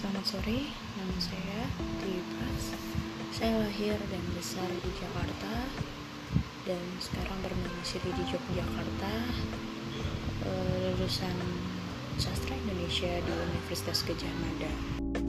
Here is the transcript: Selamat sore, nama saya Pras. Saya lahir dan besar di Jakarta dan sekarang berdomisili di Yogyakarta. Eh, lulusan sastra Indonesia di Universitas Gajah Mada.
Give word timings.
Selamat 0.00 0.24
sore, 0.24 0.64
nama 0.96 1.18
saya 1.20 1.60
Pras. 2.00 2.72
Saya 3.36 3.68
lahir 3.68 4.00
dan 4.08 4.24
besar 4.32 4.64
di 4.64 4.90
Jakarta 4.96 5.68
dan 6.64 6.80
sekarang 6.96 7.36
berdomisili 7.44 8.08
di 8.16 8.24
Yogyakarta. 8.32 9.12
Eh, 10.48 10.96
lulusan 10.96 11.36
sastra 12.16 12.56
Indonesia 12.56 13.12
di 13.12 13.32
Universitas 13.52 14.00
Gajah 14.08 14.32
Mada. 14.40 15.19